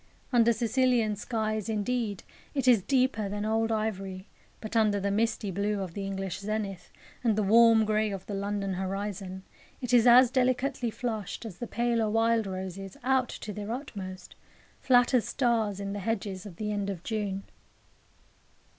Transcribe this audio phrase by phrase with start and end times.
[0.33, 2.23] Under Sicilian skies, indeed,
[2.55, 4.25] it is deeper than old ivory;
[4.59, 6.91] but under the misty blue of the English zenith,
[7.23, 9.43] and the warm grey of the London horizon,
[9.79, 14.33] it is as delicately flushed as the paler wild roses, out to their utmost,
[14.79, 17.43] flat as stars, in the hedges of the end of June.